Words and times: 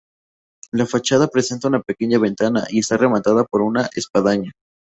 La 0.71 0.87
fachada 0.87 1.27
presenta 1.27 1.67
una 1.67 1.83
pequeña 1.83 2.17
ventana 2.17 2.65
y 2.71 2.79
está 2.79 2.97
rematada 2.97 3.43
por 3.43 3.61
una 3.61 3.87
espadaña. 3.93 4.51